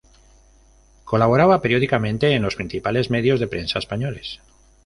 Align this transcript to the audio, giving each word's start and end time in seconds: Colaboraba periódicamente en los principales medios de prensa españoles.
Colaboraba 1.05 1.61
periódicamente 1.61 2.33
en 2.33 2.41
los 2.41 2.55
principales 2.55 3.11
medios 3.11 3.39
de 3.39 3.45
prensa 3.47 3.77
españoles. 3.77 4.39